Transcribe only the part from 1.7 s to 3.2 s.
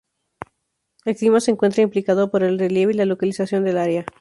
implicado por el relieve y la